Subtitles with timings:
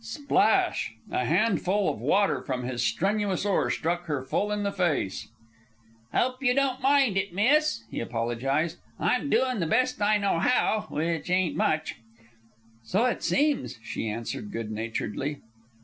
[0.03, 0.95] Splash!
[1.11, 5.27] A handful of water from his strenuous oar struck her full in the face.
[6.11, 8.77] "Hope you don't mind it, miss," he apologized.
[8.99, 11.97] "I'm doin' the best I know how, which ain't much."
[12.81, 15.41] "So it seems," she answered, good naturedly.